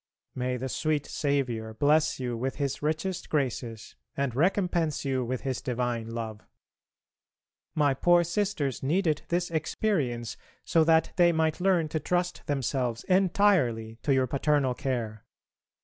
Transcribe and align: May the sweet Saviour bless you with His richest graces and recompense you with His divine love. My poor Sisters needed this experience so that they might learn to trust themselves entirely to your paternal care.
May 0.33 0.57
the 0.57 0.67
sweet 0.67 1.05
Saviour 1.05 1.75
bless 1.75 2.19
you 2.19 2.35
with 2.35 2.55
His 2.55 2.81
richest 2.81 3.29
graces 3.29 3.95
and 4.17 4.33
recompense 4.35 5.05
you 5.05 5.23
with 5.23 5.41
His 5.41 5.61
divine 5.61 6.09
love. 6.09 6.41
My 7.75 7.93
poor 7.93 8.23
Sisters 8.23 8.81
needed 8.81 9.21
this 9.27 9.51
experience 9.51 10.37
so 10.65 10.83
that 10.85 11.11
they 11.17 11.31
might 11.31 11.61
learn 11.61 11.87
to 11.89 11.99
trust 11.99 12.47
themselves 12.47 13.03
entirely 13.03 13.99
to 14.01 14.11
your 14.11 14.25
paternal 14.25 14.73
care. 14.73 15.23